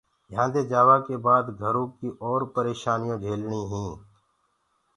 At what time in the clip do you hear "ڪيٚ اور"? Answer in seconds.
1.97-2.41